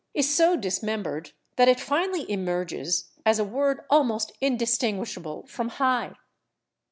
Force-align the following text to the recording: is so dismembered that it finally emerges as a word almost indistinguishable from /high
is 0.15 0.33
so 0.35 0.57
dismembered 0.57 1.31
that 1.57 1.67
it 1.67 1.79
finally 1.79 2.27
emerges 2.27 3.11
as 3.23 3.37
a 3.37 3.43
word 3.43 3.81
almost 3.87 4.31
indistinguishable 4.41 5.45
from 5.45 5.69
/high 5.69 6.15